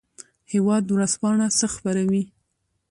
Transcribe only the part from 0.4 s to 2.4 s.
هیواد ورځپاڼه څه خپروي؟